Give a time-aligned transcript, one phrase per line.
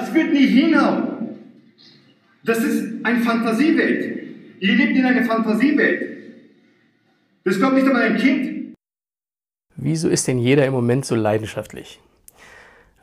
[0.00, 1.36] Das wird nie hinhauen.
[2.42, 4.18] Das ist eine Fantasiewelt.
[4.58, 6.16] Ihr lebt in einer Fantasiewelt.
[7.44, 8.74] Das glaubt nicht einmal ein Kind.
[9.76, 12.00] Wieso ist denn jeder im Moment so leidenschaftlich?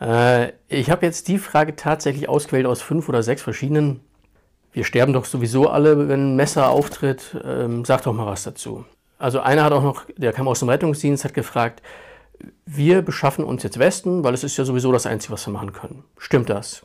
[0.02, 4.00] Äh, ich habe jetzt die Frage tatsächlich ausgewählt aus fünf oder sechs verschiedenen.
[4.74, 7.38] Wir sterben doch sowieso alle, wenn ein Messer auftritt.
[7.46, 8.86] Ähm, sag doch mal was dazu.
[9.20, 11.84] Also einer hat auch noch, der kam aus dem Rettungsdienst, hat gefragt,
[12.66, 15.74] wir beschaffen uns jetzt Westen, weil es ist ja sowieso das Einzige, was wir machen
[15.74, 16.04] können.
[16.18, 16.84] Stimmt das?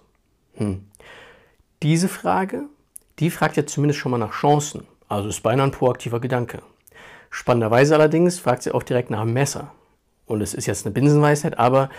[0.55, 0.87] Hm.
[1.83, 2.65] Diese Frage,
[3.19, 4.87] die fragt ja zumindest schon mal nach Chancen.
[5.09, 6.63] Also ist beinahe ein proaktiver Gedanke.
[7.31, 9.73] Spannenderweise allerdings fragt sie auch direkt nach einem Messer.
[10.27, 11.91] Und es ist jetzt eine Binsenweisheit, aber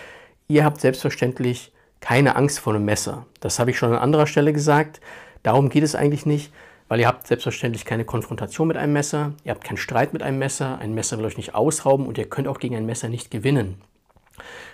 [0.47, 3.25] ihr habt selbstverständlich keine Angst vor einem Messer.
[3.39, 5.01] Das habe ich schon an anderer Stelle gesagt.
[5.43, 6.51] Darum geht es eigentlich nicht,
[6.93, 10.37] weil ihr habt selbstverständlich keine Konfrontation mit einem Messer, ihr habt keinen Streit mit einem
[10.37, 13.31] Messer, ein Messer will euch nicht ausrauben und ihr könnt auch gegen ein Messer nicht
[13.31, 13.81] gewinnen.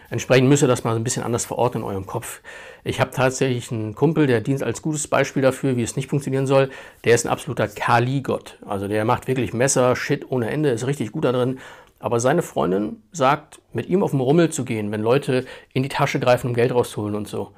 [0.09, 2.41] Entsprechend müsst ihr das mal ein bisschen anders verorten in eurem Kopf.
[2.83, 6.45] Ich habe tatsächlich einen Kumpel, der dient als gutes Beispiel dafür, wie es nicht funktionieren
[6.45, 6.69] soll.
[7.05, 8.57] Der ist ein absoluter Kali-Gott.
[8.65, 11.59] Also der macht wirklich Messer, Shit ohne Ende, ist richtig gut da drin.
[11.99, 15.89] Aber seine Freundin sagt, mit ihm auf den Rummel zu gehen, wenn Leute in die
[15.89, 17.53] Tasche greifen, um Geld rauszuholen und so.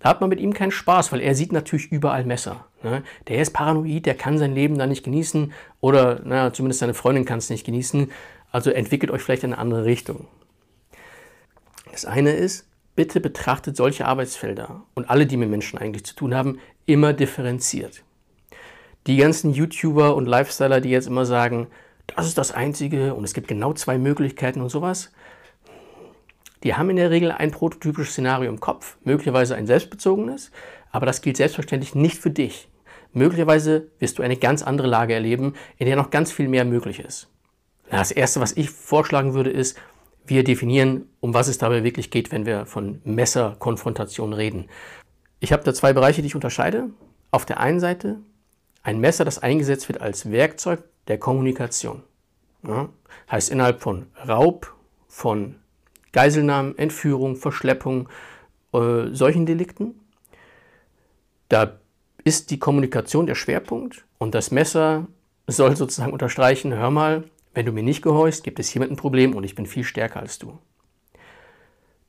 [0.00, 2.66] Da hat man mit ihm keinen Spaß, weil er sieht natürlich überall Messer.
[2.82, 3.02] Ne?
[3.26, 7.24] Der ist paranoid, der kann sein Leben da nicht genießen oder na, zumindest seine Freundin
[7.24, 8.10] kann es nicht genießen.
[8.52, 10.26] Also entwickelt euch vielleicht in eine andere Richtung.
[11.90, 16.34] Das eine ist, bitte betrachtet solche Arbeitsfelder und alle, die mit Menschen eigentlich zu tun
[16.34, 18.02] haben, immer differenziert.
[19.06, 21.68] Die ganzen YouTuber und Lifestyler, die jetzt immer sagen,
[22.06, 25.12] das ist das Einzige und es gibt genau zwei Möglichkeiten und sowas,
[26.62, 30.50] die haben in der Regel ein prototypisches Szenario im Kopf, möglicherweise ein selbstbezogenes,
[30.90, 32.68] aber das gilt selbstverständlich nicht für dich.
[33.12, 37.00] Möglicherweise wirst du eine ganz andere Lage erleben, in der noch ganz viel mehr möglich
[37.00, 37.28] ist.
[37.90, 39.78] Das Erste, was ich vorschlagen würde, ist,
[40.26, 44.68] wir definieren, um was es dabei wirklich geht, wenn wir von Messerkonfrontation reden.
[45.40, 46.90] Ich habe da zwei Bereiche, die ich unterscheide.
[47.30, 48.18] Auf der einen Seite
[48.82, 52.02] ein Messer, das eingesetzt wird als Werkzeug der Kommunikation.
[52.66, 52.88] Ja,
[53.30, 54.74] heißt innerhalb von Raub,
[55.06, 55.56] von
[56.12, 58.08] Geiselnahmen, Entführung, Verschleppung,
[58.72, 59.94] äh, solchen Delikten.
[61.48, 61.78] Da
[62.24, 65.06] ist die Kommunikation der Schwerpunkt und das Messer
[65.46, 67.24] soll sozusagen unterstreichen, hör mal,
[67.54, 70.20] wenn du mir nicht gehorchst, gibt es hiermit ein Problem und ich bin viel stärker
[70.20, 70.58] als du.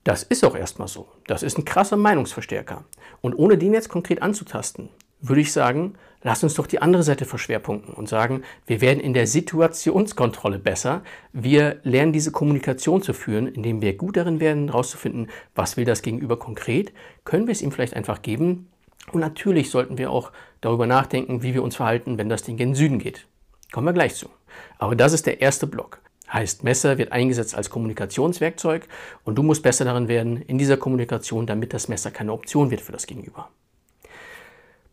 [0.04, 1.08] Das ist auch erstmal so.
[1.28, 2.84] Das ist ein krasser Meinungsverstärker.
[3.22, 4.90] Und ohne den jetzt konkret anzutasten,
[5.22, 9.14] würde ich sagen, lass uns doch die andere Seite verschwerpunkten und sagen, wir werden in
[9.14, 11.04] der Situationskontrolle besser.
[11.34, 16.02] Wir lernen diese Kommunikation zu führen, indem wir gut darin werden, herauszufinden, was will das
[16.02, 16.94] Gegenüber konkret.
[17.26, 18.70] Können wir es ihm vielleicht einfach geben?
[19.12, 20.32] Und natürlich sollten wir auch
[20.62, 23.26] darüber nachdenken, wie wir uns verhalten, wenn das Ding gen Süden geht.
[23.72, 24.30] Kommen wir gleich zu.
[24.78, 26.00] Aber das ist der erste Block.
[26.32, 28.88] Heißt, Messer wird eingesetzt als Kommunikationswerkzeug
[29.24, 32.82] und du musst besser darin werden in dieser Kommunikation, damit das Messer keine Option wird
[32.82, 33.50] für das Gegenüber.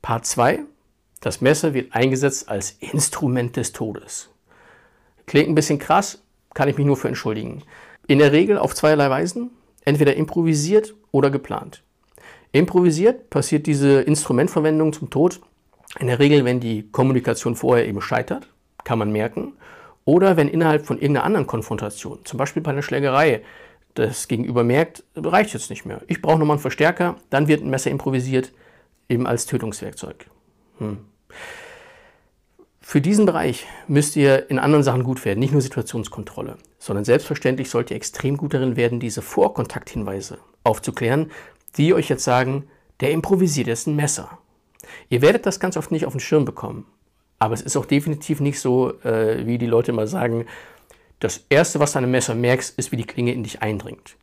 [0.07, 0.61] Part 2.
[1.21, 4.31] Das Messer wird eingesetzt als Instrument des Todes.
[5.27, 6.23] Klingt ein bisschen krass,
[6.55, 7.65] kann ich mich nur für entschuldigen.
[8.07, 9.51] In der Regel auf zweierlei Weisen,
[9.85, 11.83] entweder improvisiert oder geplant.
[12.53, 15.41] Improvisiert passiert diese Instrumentverwendung zum Tod
[15.99, 18.49] in der Regel, wenn die Kommunikation vorher eben scheitert
[18.85, 19.55] kann man merken.
[20.05, 23.43] Oder wenn innerhalb von irgendeiner anderen Konfrontation, zum Beispiel bei einer Schlägerei,
[23.95, 26.01] das Gegenüber merkt, reicht jetzt nicht mehr.
[26.07, 28.53] Ich brauche nochmal einen Verstärker, dann wird ein Messer improvisiert,
[29.09, 30.27] eben als Tötungswerkzeug.
[30.79, 30.99] Hm.
[32.81, 37.69] Für diesen Bereich müsst ihr in anderen Sachen gut werden, nicht nur Situationskontrolle, sondern selbstverständlich
[37.69, 41.33] sollt ihr extrem gut darin werden, diese Vorkontakthinweise aufzuklären,
[41.77, 42.69] die euch jetzt sagen,
[43.01, 44.39] der improvisiert ist ein Messer.
[45.09, 46.87] Ihr werdet das ganz oft nicht auf den Schirm bekommen.
[47.39, 50.47] Aber es ist auch definitiv nicht so, äh, wie die Leute immer sagen,
[51.21, 54.17] das Erste, was du an einem Messer merkst, ist, wie die Klinge in dich eindringt.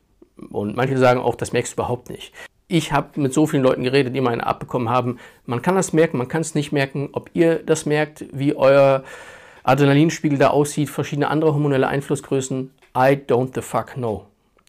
[0.50, 2.32] Und manche sagen auch, das merkst du überhaupt nicht.
[2.66, 5.18] Ich habe mit so vielen Leuten geredet, die mal eine abbekommen haben.
[5.44, 7.10] Man kann das merken, man kann es nicht merken.
[7.12, 9.04] Ob ihr das merkt, wie euer
[9.64, 14.26] Adrenalinspiegel da aussieht, verschiedene andere hormonelle Einflussgrößen, I don't the fuck know.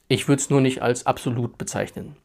[0.07, 2.15] Ich würde es nur nicht als absolut bezeichnen.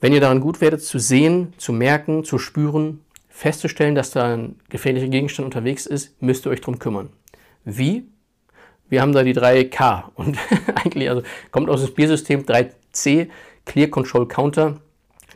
[0.00, 4.56] Wenn ihr daran gut werdet, zu sehen, zu merken, zu spüren, festzustellen, dass da ein
[4.68, 7.10] gefährlicher Gegenstand unterwegs ist, müsst ihr euch darum kümmern.
[7.64, 8.06] Wie?
[8.88, 10.38] Wir haben da die 3K und
[10.74, 13.28] eigentlich also kommt aus dem Spielsystem 3C,
[13.66, 14.80] Clear Control Counter.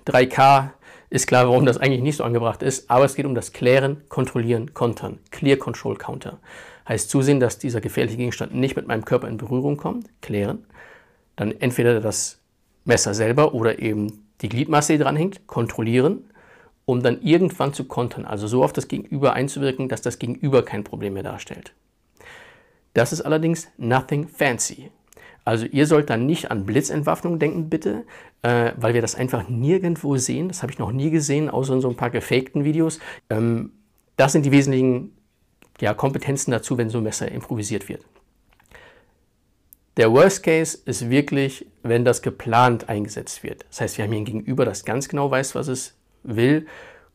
[0.07, 0.71] 3K
[1.11, 4.03] ist klar, warum das eigentlich nicht so angebracht ist, aber es geht um das Klären,
[4.09, 5.19] Kontrollieren, Kontern.
[5.31, 6.39] Clear Control Counter.
[6.89, 10.67] Heißt zusehen, dass dieser gefährliche Gegenstand nicht mit meinem Körper in Berührung kommt, klären.
[11.37, 12.41] Dann entweder das
[12.87, 16.25] Messer selber oder eben die Gliedmasse, die dran hängt, kontrollieren
[16.91, 20.83] um dann irgendwann zu kontern, also so auf das Gegenüber einzuwirken, dass das Gegenüber kein
[20.83, 21.73] Problem mehr darstellt.
[22.95, 24.91] Das ist allerdings nothing fancy.
[25.45, 28.05] Also ihr sollt dann nicht an Blitzentwaffnung denken, bitte,
[28.43, 30.49] äh, weil wir das einfach nirgendwo sehen.
[30.49, 33.01] Das habe ich noch nie gesehen, außer in so ein paar gefakten Videos.
[33.31, 33.73] Ähm,
[34.17, 35.17] das sind die wesentlichen
[35.81, 38.05] ja, Kompetenzen dazu, wenn so ein Messer improvisiert wird.
[39.97, 43.65] Der Worst Case ist wirklich, wenn das geplant eingesetzt wird.
[43.69, 46.67] Das heißt, wir haben hier ein Gegenüber, das ganz genau weiß, was es will,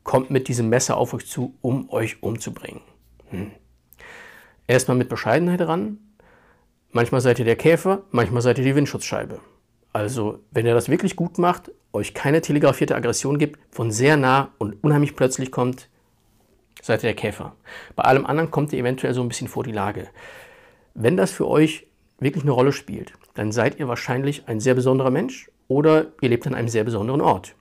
[0.04, 2.82] kommt mit diesem Messer auf euch zu, um euch umzubringen.
[3.30, 3.52] Hm.
[4.68, 6.00] Erstmal mit Bescheidenheit ran.
[6.96, 9.42] Manchmal seid ihr der Käfer, manchmal seid ihr die Windschutzscheibe.
[9.92, 14.54] Also, wenn ihr das wirklich gut macht, euch keine telegrafierte Aggression gibt, von sehr nah
[14.60, 15.90] und unheimlich plötzlich kommt,
[16.82, 17.54] seid ihr der Käfer.
[17.98, 20.08] Bei allem anderen kommt ihr eventuell so ein bisschen vor die Lage.
[20.94, 21.86] Wenn das für euch
[22.20, 26.48] wirklich eine Rolle spielt, dann seid ihr wahrscheinlich ein sehr besonderer Mensch oder ihr lebt
[26.48, 27.56] an einem sehr besonderen Ort.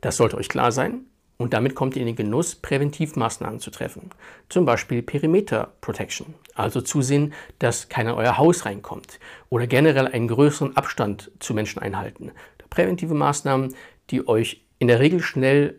[0.00, 1.02] Das sollte euch klar sein
[1.38, 4.10] und damit kommt ihr in den Genuss, Präventivmaßnahmen zu treffen.
[4.48, 10.28] Zum Beispiel Perimeter Protection, also zusehen, dass keiner in euer Haus reinkommt oder generell einen
[10.28, 12.32] größeren Abstand zu Menschen einhalten.
[12.70, 13.74] Präventive Maßnahmen,
[14.10, 15.78] die euch in der Regel schnell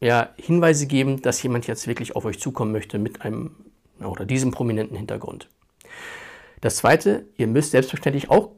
[0.00, 3.56] ja, Hinweise geben, dass jemand jetzt wirklich auf euch zukommen möchte mit einem
[4.00, 5.48] oder diesem prominenten Hintergrund.
[6.60, 8.52] Das zweite, ihr müsst selbstverständlich auch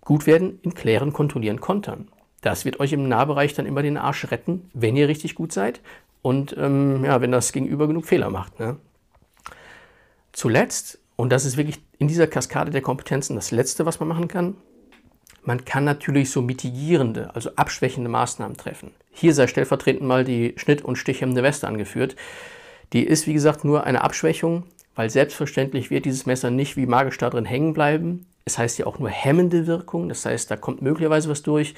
[0.00, 2.08] gut werden in Klären, Kontrollieren, Kontern.
[2.40, 5.80] Das wird euch im Nahbereich dann immer den Arsch retten, wenn ihr richtig gut seid
[6.22, 8.60] und ähm, ja, wenn das Gegenüber genug Fehler macht.
[8.60, 8.76] Ne?
[10.32, 14.28] Zuletzt, und das ist wirklich in dieser Kaskade der Kompetenzen das Letzte, was man machen
[14.28, 14.54] kann,
[15.42, 18.90] man kann natürlich so mitigierende, also abschwächende Maßnahmen treffen.
[19.10, 22.16] Hier sei stellvertretend mal die Schnitt- und stichhemmende Weste angeführt.
[22.92, 24.64] Die ist, wie gesagt, nur eine Abschwächung,
[24.94, 28.26] weil selbstverständlich wird dieses Messer nicht wie magisch da drin hängen bleiben.
[28.44, 31.74] Es heißt ja auch nur hemmende Wirkung, das heißt, da kommt möglicherweise was durch.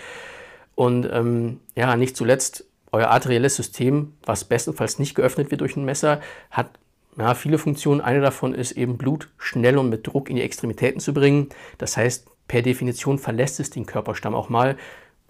[0.80, 5.84] Und ähm, ja, nicht zuletzt, euer arterielles System, was bestenfalls nicht geöffnet wird durch ein
[5.84, 6.70] Messer, hat
[7.18, 8.00] ja, viele Funktionen.
[8.00, 11.50] Eine davon ist eben Blut schnell und mit Druck in die Extremitäten zu bringen.
[11.76, 14.78] Das heißt, per Definition verlässt es den Körperstamm auch mal.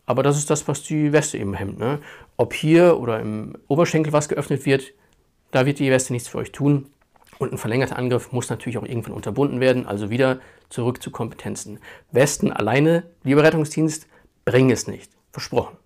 [0.07, 1.81] Aber das ist das, was die Weste eben hemmt.
[1.81, 1.99] Ne?
[2.37, 4.93] Ob hier oder im Oberschenkel was geöffnet wird,
[5.51, 6.87] da wird die Weste nichts für euch tun.
[7.41, 9.85] Und ein verlängerter Angriff muss natürlich auch irgendwann unterbunden werden.
[9.85, 10.39] Also wieder
[10.69, 11.81] zurück zu Kompetenzen.
[12.13, 14.07] Westen alleine, lieber Rettungsdienst,
[14.45, 15.11] bringen es nicht.
[15.33, 15.77] Versprochen.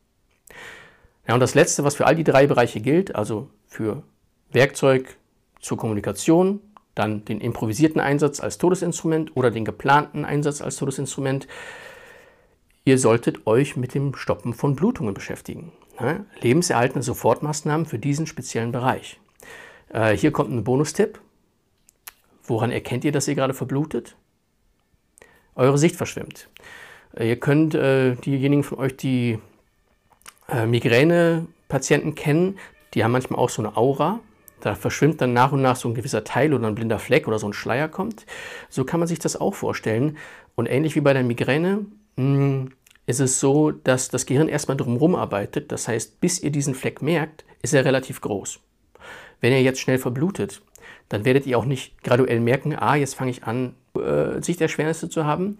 [1.27, 4.03] Ja, und das Letzte, was für all die drei Bereiche gilt, also für
[4.51, 5.17] Werkzeug
[5.61, 6.61] zur Kommunikation,
[6.95, 11.49] dann den improvisierten Einsatz als Todesinstrument oder den geplanten Einsatz als Todesinstrument,
[12.85, 15.73] ihr solltet euch mit dem Stoppen von Blutungen beschäftigen.
[15.99, 19.21] Ja, lebenserhaltende Sofortmaßnahmen für diesen speziellen Bereich.
[19.89, 21.21] Äh, hier kommt ein Bonustipp.
[22.43, 24.17] Woran erkennt ihr, dass ihr gerade verblutet?
[25.55, 26.49] Eure Sicht verschwimmt.
[27.17, 29.39] Äh, ihr könnt äh, diejenigen von euch, die
[30.49, 32.59] äh, Migräne-Patienten kennen,
[32.95, 34.21] die haben manchmal auch so eine Aura.
[34.61, 37.39] Da verschwimmt dann nach und nach so ein gewisser Teil oder ein blinder Fleck oder
[37.39, 38.25] so ein Schleier kommt.
[38.71, 40.17] So kann man sich das auch vorstellen.
[40.55, 41.85] Und ähnlich wie bei der Migräne
[42.17, 42.73] mh, hm,
[43.07, 45.71] ist es so, dass das Gehirn erstmal drumherum arbeitet.
[45.73, 48.61] Das heißt, bis ihr diesen Fleck merkt, ist er relativ groß.
[49.41, 50.63] Wenn ihr jetzt schnell verblutet,
[51.11, 55.27] dann werdet ihr auch nicht graduell merken, ah, jetzt fange ich an, äh, Sichterschwernisse zu
[55.27, 55.59] haben,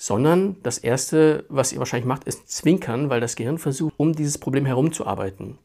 [0.00, 4.38] sondern das Erste, was ihr wahrscheinlich macht, ist zwinkern, weil das Gehirn versucht, um dieses
[4.38, 5.58] Problem herumzuarbeiten.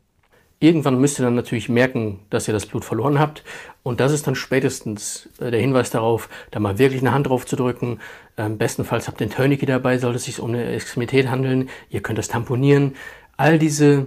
[0.59, 3.45] Irgendwann müsst ihr dann natürlich merken, dass ihr das Blut verloren habt.
[3.81, 7.45] Und das ist dann spätestens äh, der Hinweis darauf, da mal wirklich eine Hand drauf
[7.45, 8.01] zu drücken.
[8.35, 11.69] Ähm, bestenfalls habt ihr ein Tourniquet dabei, sollte es sich um eine Extremität handeln.
[11.89, 12.95] Ihr könnt das tamponieren.
[13.37, 14.05] All diese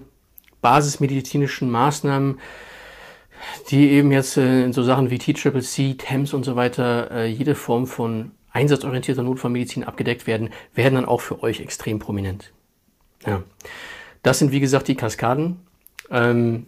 [0.61, 2.39] basismedizinischen Maßnahmen,
[3.71, 7.55] die eben jetzt äh, in so Sachen wie T-Triple-C, TEMS und so weiter, äh, jede
[7.55, 12.53] Form von einsatzorientierter Notfallmedizin abgedeckt werden, werden dann auch für euch extrem prominent.
[13.25, 13.45] Ja.
[14.25, 15.61] Das sind wie gesagt die Kaskaden.
[16.11, 16.67] Ähm,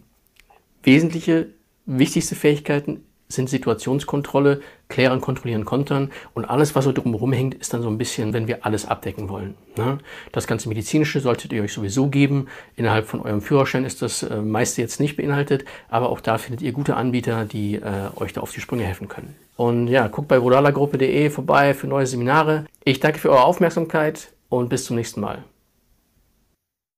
[0.83, 1.49] wesentliche,
[1.85, 7.81] wichtigste Fähigkeiten sind Situationskontrolle, klären, kontrollieren, kontern und alles, was so drumherum hängt, ist dann
[7.81, 9.55] so ein bisschen, wenn wir alles abdecken wollen.
[9.77, 9.99] Ne?
[10.31, 12.47] Das ganze Medizinische solltet ihr euch sowieso geben.
[12.75, 16.61] Innerhalb von eurem Führerschein ist das äh, meiste jetzt nicht beinhaltet, aber auch da findet
[16.61, 17.81] ihr gute Anbieter, die äh,
[18.15, 19.35] euch da auf die Sprünge helfen können.
[19.55, 22.65] Und ja, guckt bei rodalagruppe.de vorbei für neue Seminare.
[22.83, 25.43] Ich danke für eure Aufmerksamkeit und bis zum nächsten Mal.